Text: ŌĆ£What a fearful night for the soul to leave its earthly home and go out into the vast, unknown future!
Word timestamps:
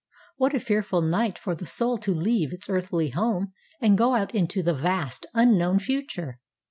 ŌĆ£What 0.41 0.55
a 0.55 0.59
fearful 0.59 1.03
night 1.03 1.37
for 1.37 1.53
the 1.53 1.67
soul 1.67 1.99
to 1.99 2.11
leave 2.11 2.51
its 2.51 2.67
earthly 2.67 3.09
home 3.11 3.53
and 3.79 3.99
go 3.99 4.15
out 4.15 4.33
into 4.33 4.63
the 4.63 4.73
vast, 4.73 5.27
unknown 5.35 5.77
future! 5.77 6.39